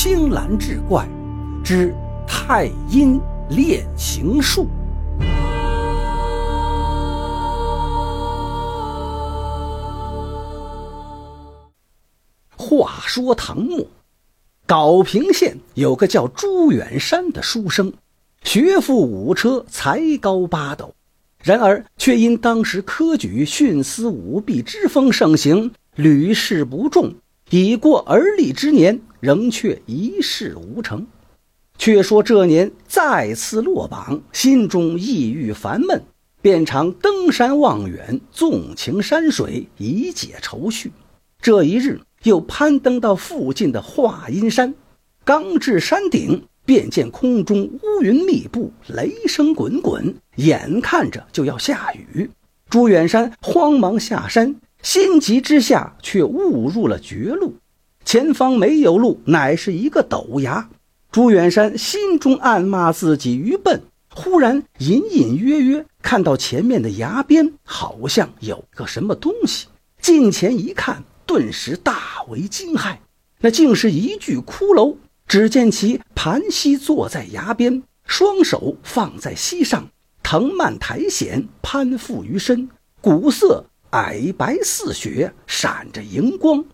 [0.00, 1.04] 青蓝志怪
[1.64, 1.92] 之
[2.24, 4.68] 太阴炼形术。
[12.56, 13.84] 话说唐末，
[14.66, 17.92] 高平县有个叫朱远山的书生，
[18.44, 20.94] 学富五车，才高八斗，
[21.42, 27.12] 然而却因当时科举徇私舞弊之风盛行，屡试不中。
[27.50, 31.06] 已过而立之年，仍却一事无成。
[31.76, 36.02] 却说这年再次落榜，心中抑郁烦闷，
[36.42, 40.90] 便常登山望远，纵情山水，以解愁绪。
[41.40, 44.74] 这一日，又攀登到附近的华阴山，
[45.24, 52.28] 刚至山顶，便见空中乌云密布，雷声滚滚，眼看着就要下雨。
[52.68, 54.56] 朱远山慌忙下山。
[54.80, 57.54] 心急之下，却误入了绝路。
[58.10, 60.70] 前方没有路，乃是一个陡崖。
[61.12, 63.82] 朱远山心中暗骂自己愚笨。
[64.14, 69.66] 忽然隐隐约约看到前面的崖边，好像有个什么东西。
[70.00, 72.96] 近前一看，顿时大为惊骇。
[73.40, 74.96] 那竟是一具骷髅。
[75.26, 79.86] 只见其盘膝坐在崖边，双手放在膝上，
[80.22, 82.70] 藤蔓苔藓攀附于身，
[83.02, 83.66] 骨色。
[83.90, 86.64] 皑白似雪，闪着荧光。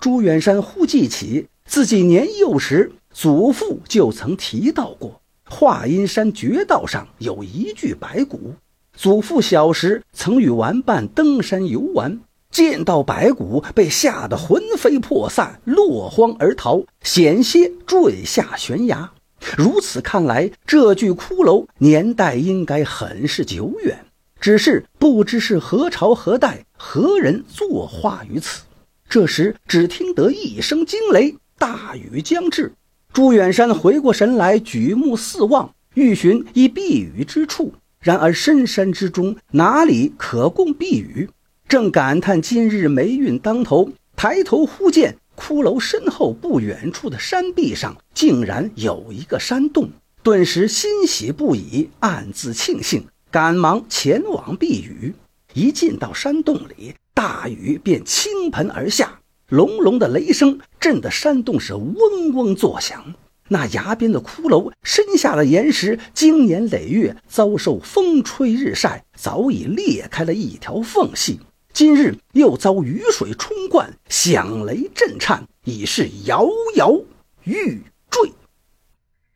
[0.00, 8.54] 朱远山忽记起自己年幼时，祖父就曾提到过，华阴山绝道上有一具白骨。
[8.96, 12.18] 祖父小时曾与玩伴登山游玩，
[12.50, 19.12] 见到白骨，被吓得魂飞魄散，落荒而逃，险些坠下悬崖。
[19.54, 24.06] 如此看来，这具骷髅年代应该很是久远。
[24.40, 28.62] 只是不知是何朝何代何人作画于此。
[29.10, 32.72] 这时只听得一声惊雷，大雨将至。
[33.12, 37.74] 朱远山回过神来，举目四望，欲寻一避雨之处。
[38.00, 41.28] 然而深山之中，哪里可供避雨？
[41.68, 49.90] 正感叹今日霉运当头，抬头忽见骷髅身后不远处的山壁上，竟然有一个山洞，
[50.22, 53.04] 顿时欣喜不已，暗自庆幸。
[53.28, 55.14] 赶忙前往避雨，
[55.52, 63.14] 一进到山洞里，大雨便倾盆而下，隆隆的雷声震得山洞是嗡嗡作响。
[63.48, 71.40] 那崖边的骷髅身下的岩石，经年累月遭受风吹日晒，早已裂开了一条缝隙。
[71.72, 76.46] 今日又遭雨水冲灌，响雷震颤，已是摇
[76.76, 77.00] 摇
[77.42, 78.32] 欲坠。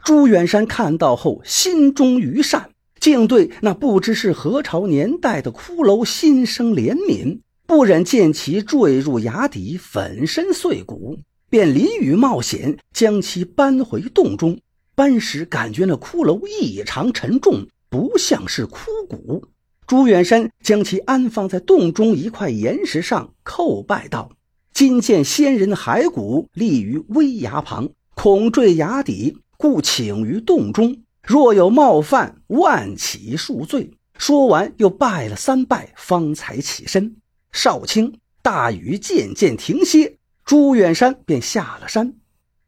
[0.05, 2.71] 朱元山看到后，心中余善。
[3.05, 11.19] 竟对那不知是何朝年代的骷髅心生怜悯，不忍见其坠入崖底，粉身碎骨，
[11.51, 14.59] 便淋雨冒险将其搬回洞中。
[14.95, 19.49] 搬时感觉那骷髅异常沉重，不像是枯骨。
[19.87, 24.31] 朱远山将其安放在洞中一块岩石上，叩拜道
[24.73, 30.97] ：“今见仙人骸骨立于危崖旁，恐坠崖底，故请于洞中。”
[31.27, 33.91] 若有冒犯，万起恕罪。
[34.19, 37.17] 说完，又拜了三拜，方才起身。
[37.51, 42.15] 少卿，大雨渐渐停歇，朱远山便下了山。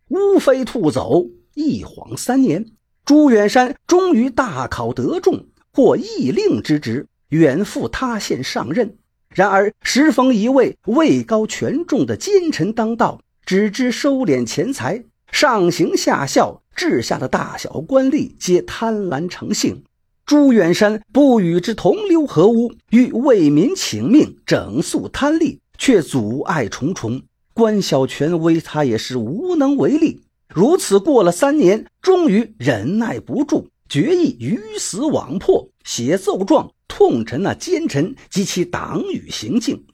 [0.09, 2.65] 乌飞兔走，一晃三年，
[3.05, 8.97] 朱远山终于大考得中，获议令之职，远赴他县上任。
[9.29, 16.63] 然而时逢一位位高权重的奸臣当道，只知收敛钱财，上行下效。
[16.77, 19.83] 治下的大小官吏皆贪婪成性，
[20.27, 27.23] 朱远山不与之同流合污，欲为民请命，整肃贪吏，却阻碍重重，
[27.55, 30.21] 官小权威，他也是无能为力。
[30.55, 39.85] 如此过了三年，终于忍耐不住，决意鱼死网破，写奏状痛陈那奸臣及其党羽行径。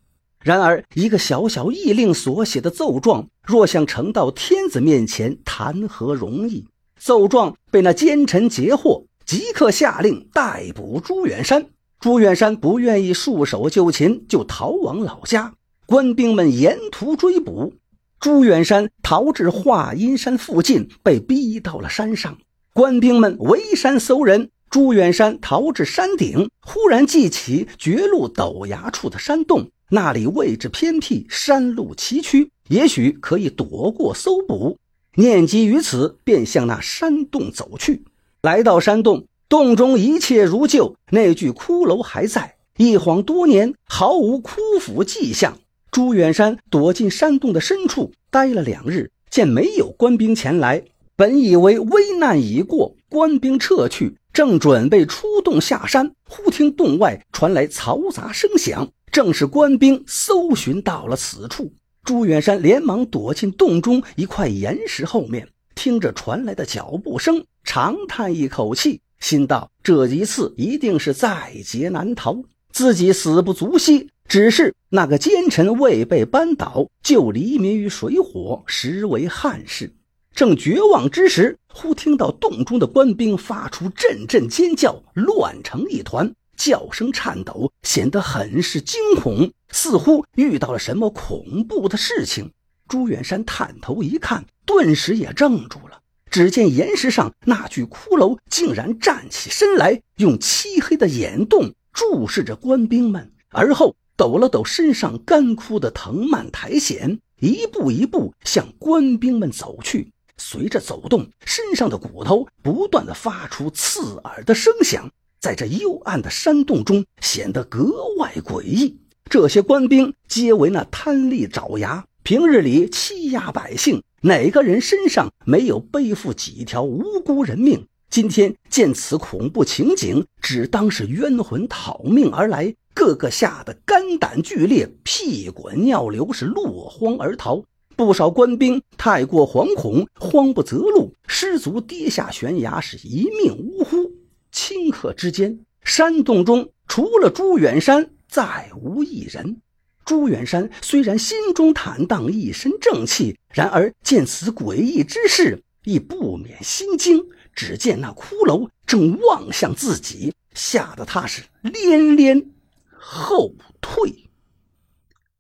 [0.45, 6.67] 然而，一个小小议令所写的奏状，若想呈到天子面前，谈何容易？
[7.05, 11.67] 奏状被那奸臣截获，即刻下令逮捕朱远山。
[11.99, 15.53] 朱远山不愿意束手就擒，就逃往老家。
[15.85, 17.75] 官兵们沿途追捕
[18.21, 22.39] 朱远山，逃至华阴山附近，被逼到了山上。
[22.73, 24.51] 官兵们围山搜人。
[24.71, 34.79] 朱远山逃至山顶，忽然记起绝路陡崖处的山洞，那里位置偏僻，山路崎岖，也许可以躲过搜捕。
[35.17, 38.05] 念及于此，便向那山洞走去。
[38.41, 42.57] 来到山洞，洞中一切如旧，那具骷髅还在。
[42.79, 45.59] 一晃多年，毫无枯腐迹象。
[45.91, 50.83] 朱远山躲进山洞的深处，待了两日，见没有官兵前来，
[51.15, 61.71] 本以为危难已过，官兵撤去，正准备出洞下山，忽听洞外传来嘈杂声响，正是官兵搜寻到了此处。
[62.05, 74.09] 朱远山连忙躲进洞中一块岩石后面，听着传来的脚步声，长叹一口气，心道：这一次一定是在劫难逃，自己死不足惜。
[74.27, 79.93] 只是那个奸臣未被扳倒，就黎民于水火，实为憾事。
[80.35, 86.35] 正绝望之时，忽听到洞中的官兵发出阵阵尖叫，乱成一团，
[86.65, 92.53] 叫声颤抖，显得很是惊恐，似乎遇到了什么恐怖的事情。
[92.87, 95.99] 朱远山探头一看，顿时也怔住了。
[96.31, 103.97] 只见岩石上那具骷髅竟然站起身来，用漆黑的眼洞注视着官兵们，而后。
[104.15, 110.13] 抖了抖身上干枯的藤蔓苔藓，一步一步向官兵们走去。
[110.37, 115.11] 随着走动，身上的骨头不断的发出刺耳的声响，
[115.43, 118.97] 在这幽暗的山洞中显得格外诡异。
[119.29, 127.85] 这些官兵皆为那贪利爪牙，平日里欺压百姓，哪个人身上没有背负几条无辜人命？
[128.09, 132.73] 今天见此恐怖情景，只当是冤魂讨命而来。
[132.95, 137.65] 个个吓得肝胆俱裂，屁滚尿流，是落荒而逃。
[137.97, 144.22] 不少官兵太过惶恐，慌不择路，失足跌下悬崖，是一命呜呼。
[144.53, 149.63] 顷刻之间，山洞中除了朱远山，再无一人。
[150.05, 157.25] 朱远山虽然心中坦荡，一身正气，然而见此诡异之事，亦不免心惊。
[157.55, 162.51] 只见那骷髅正望向自己，吓得他是连连。
[162.99, 164.31] 后退，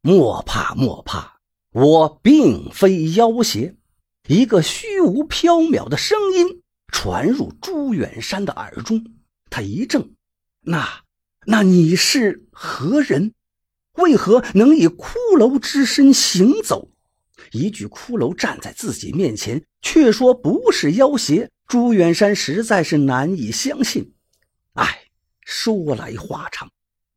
[0.00, 1.38] 莫怕莫怕，
[1.73, 3.75] 我并非妖邪。
[4.29, 6.62] 一个虚无缥缈的声音
[6.93, 9.05] 传入朱远山的耳中，
[9.50, 10.12] 他一怔
[10.62, 11.03] ：“那，
[11.47, 13.33] 那你是何人？
[13.94, 16.91] 为何能以骷髅之身行走？”
[17.50, 24.15] 一具骷髅站在自己面前，却说不是妖邪，朱远山实在是难以相信。
[24.75, 25.06] 哎，
[25.41, 26.71] 说来话长。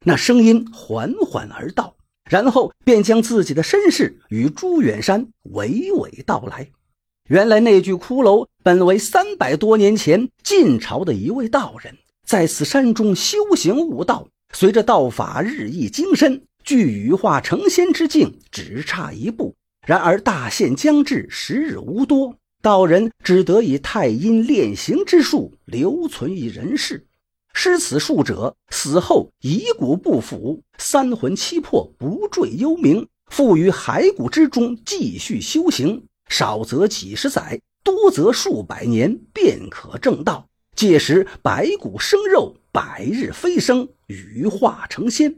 [0.03, 1.95] 那声音缓缓而道，
[2.29, 6.71] 然后便将自己的身世与朱远山娓娓道来。
[7.27, 19.55] 原来那具骷髅本为三百多年前晋朝的一位道人，在此山中修行悟道，随着道法日益精深，距羽化成仙之境只差一步。
[19.87, 27.07] 然而大限将至，时日无多，道人只得以太阴炼形之术留存于人世。
[27.53, 40.47] 失此术者死后遗骨不腐，三魂七魄不坠幽冥，复于骸骨之中继续修行，少则几十载，多则数百年，便可正道。
[40.75, 45.37] 届时白骨生肉，百日飞升，羽化成仙。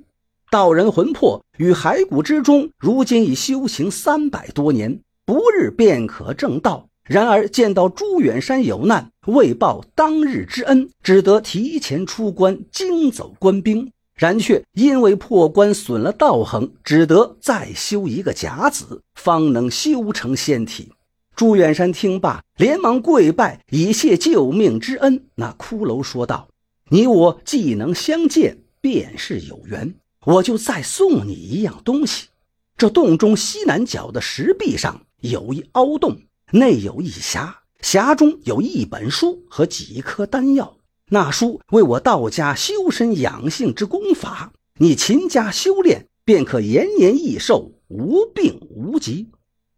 [0.49, 6.87] 道人魂魄于骸骨之中，如今已修行三百多年，不日便可正道。
[7.03, 13.91] 然而见到朱远山有难，为报当日之恩，只得提前出关，惊走官兵。
[14.17, 20.91] 然却因为破关损了道行，只得再修一个甲子，方能修成仙体。
[21.35, 25.27] 朱远山听罢，连忙跪拜，以谢救命之恩。
[25.35, 26.47] 那骷髅说道
[26.89, 29.93] ：“你我既能相见，便是有缘。
[30.25, 32.29] 我就再送你一样东西。
[32.75, 36.17] 这洞中西南角的石壁上有一凹洞。”
[36.53, 40.77] 内有一匣，匣中有一本书和几颗丹药。
[41.09, 49.29] 那书为我道家修身养性之功法，你勤加修炼，便可延年益寿，无病无疾。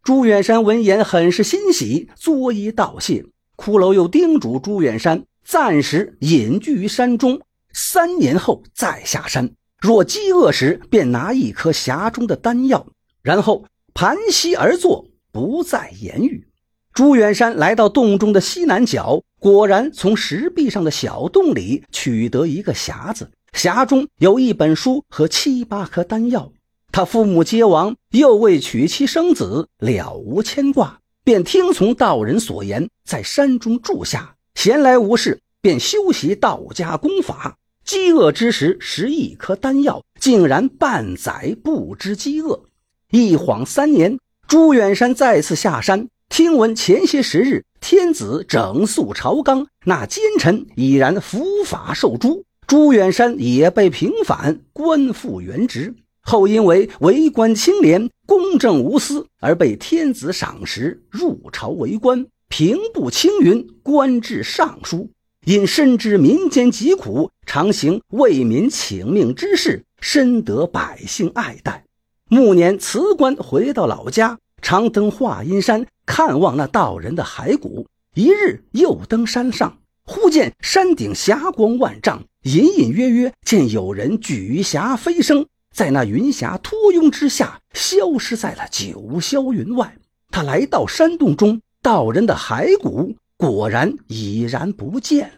[0.01, 3.23] 朱远山闻言很是欣喜，作揖道谢。
[3.55, 7.39] 骷髅又叮嘱朱远山，暂时隐居于山中，
[7.73, 9.51] 三年后再下山。
[9.77, 12.87] 若饥饿时，便拿一颗匣中的丹药，
[13.21, 16.47] 然后盘膝而坐，不再言语。
[16.93, 26.51] 朱远山来到洞中的西南角，果然从石壁上的小洞里取得一个匣子，匣中有一本书和七八颗丹药。
[26.91, 34.35] 他父母皆亡，又未娶妻生子，了无牵挂，便听从道人所言，在山中住下。
[34.55, 37.57] 闲来无事，便修习道家功法。
[37.85, 42.63] 饥饿之时，食一颗丹药，竟然半载不知饥饿。
[43.11, 46.07] 一晃三年，朱远山再次下山。
[46.29, 55.95] 听闻前些时日，天子整肃朝纲，那奸臣已然伏法受诛，朱远山也被平反，官复原职。
[56.21, 65.09] 后因为为官清廉、公正无私而被天子赏识，入朝为官，平步青云，官至尚书。
[65.45, 71.85] 因深知民间疾苦，常行为民请命之事，深得百姓爱戴。
[72.29, 77.85] 暮年辞官回到老家，常登华阴山看望那道人的骸骨。
[78.15, 89.95] 一日又登山上，忽见山顶霞光万丈，隐隐约约见有人举霞飞升，在那云霞托拥之下，消失在了九霄云外。
[90.31, 95.33] 他来到山洞中，道人的骸骨果然已然不见。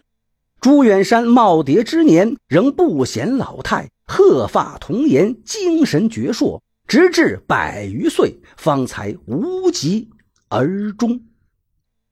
[0.58, 10.08] 朱远山耄耋之年，仍不显老态，鹤发童颜，精神矍铄，直至百余岁，方才无疾
[10.52, 11.24] 而终。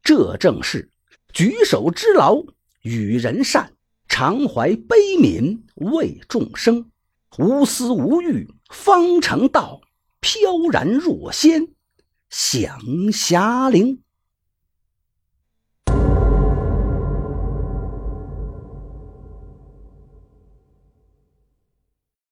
[0.03, 0.89] 这正是
[1.31, 2.43] 举手之劳
[2.81, 3.75] 与人善，
[4.09, 6.91] 常怀悲悯为众生，
[7.37, 9.83] 无私无欲方成道，
[10.21, 10.41] 飘
[10.73, 11.69] 然若仙
[12.31, 14.03] 享霞灵。